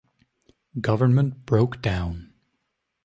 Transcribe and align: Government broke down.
Government 0.81 1.45
broke 1.45 1.79
down. 1.83 2.33